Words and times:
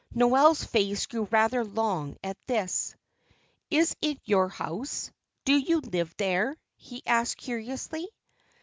Noel's 0.15 0.63
face 0.63 1.05
grew 1.05 1.25
rather 1.29 1.63
long 1.63 2.17
at 2.23 2.35
this. 2.47 2.95
"Is 3.69 3.95
it 4.01 4.17
your 4.25 4.49
house? 4.49 5.11
Do 5.45 5.53
you 5.55 5.77
live 5.79 6.15
there?" 6.17 6.57
he 6.75 7.05
asked, 7.05 7.37
curiously. 7.37 8.09